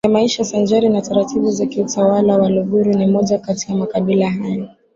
ya 0.05 0.11
maisha 0.11 0.45
sanjari 0.45 0.89
na 0.89 1.01
taratibu 1.01 1.51
za 1.51 1.65
kiutawala 1.65 2.37
Waluguru 2.37 2.93
ni 2.93 3.05
moja 3.07 3.37
kati 3.39 3.71
ya 3.71 3.77
Makabila 3.77 4.29
hayo 4.31 4.69